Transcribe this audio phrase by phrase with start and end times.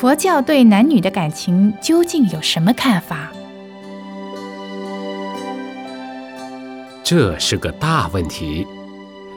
[0.00, 3.30] 佛教对男女的感情究竟有什么看法？
[7.04, 8.66] 这是个大问题，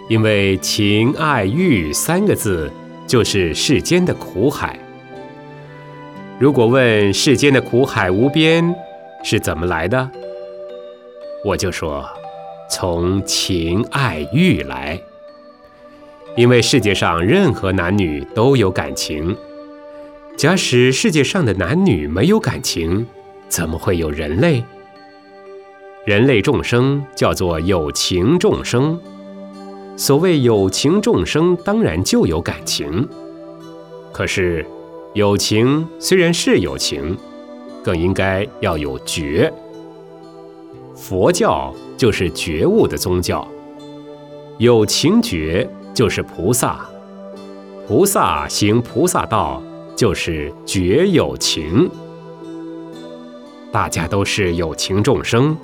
[0.08, 2.72] 因为情爱欲三个字
[3.06, 4.80] 就是世间的苦海。
[6.40, 8.74] 如果问世间的苦海无边
[9.22, 10.10] 是怎么来的，
[11.44, 12.10] 我就说
[12.70, 14.98] 从情爱欲来。
[16.38, 19.36] 因为世界上任何男女都有感情。
[20.36, 23.06] 假使世界上的男女没有感情，
[23.48, 24.64] 怎么会有人类？
[26.06, 29.00] 人类众生叫做有情众生。
[29.96, 33.08] 所谓有情众生，当然就有感情。
[34.12, 34.66] 可是，
[35.14, 37.18] 有情虽然是有情，
[37.84, 39.54] 更应该要有觉。
[40.96, 43.48] 佛教就是觉悟的宗教，
[44.58, 45.70] 有情觉。
[45.94, 46.90] 就是菩萨，
[47.88, 49.62] 菩萨行菩萨道，
[49.96, 51.90] 就是觉有情。
[53.72, 55.58] 大家都是有情众生，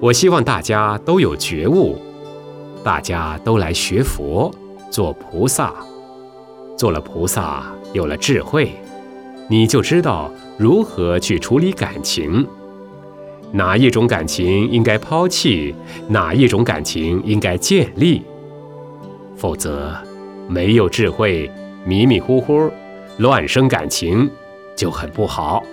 [0.00, 1.98] 我希望大家都有觉悟，
[2.82, 4.50] 大家都来学佛，
[4.90, 5.74] 做菩萨。
[6.76, 8.72] 做了菩萨，有了智慧，
[9.48, 12.44] 你就知道如何去处理感情，
[13.52, 15.74] 哪一种感情应该抛弃，
[16.08, 18.22] 哪一种感情应该建立。
[19.36, 19.94] 否则，
[20.48, 21.50] 没有智慧，
[21.84, 22.70] 迷迷糊糊，
[23.18, 24.28] 乱生感情，
[24.74, 25.64] 就很不好。